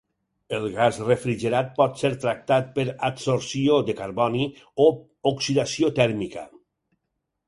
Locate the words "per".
2.77-2.85